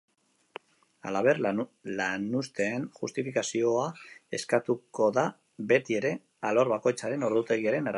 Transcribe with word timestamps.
Halaber, 1.09 1.41
lanuzteen 1.99 2.87
justifikazioa 3.01 3.85
eskatuko 4.39 5.11
da 5.21 5.29
beti 5.75 6.01
ere, 6.03 6.15
alor 6.53 6.77
bakoitzaren 6.77 7.31
ordutegiaren 7.33 7.75
arabera. 7.75 7.89